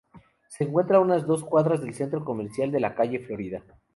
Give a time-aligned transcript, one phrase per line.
[0.47, 3.63] Se encuentra a unas dos cuadras del centro comercial de la calle Florida.